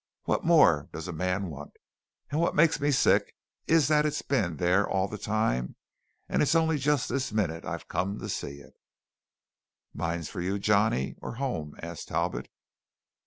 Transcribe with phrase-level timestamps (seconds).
[0.23, 1.73] What more does a man want?
[2.31, 3.35] And what makes me sick
[3.67, 5.75] is that it's been thar all the time
[6.27, 8.73] and it's only just this minute I've come to see it."
[9.93, 12.49] "Mines for you, Johnny, or home?" asked Talbot.